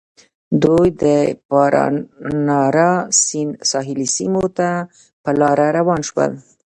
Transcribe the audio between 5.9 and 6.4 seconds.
شول.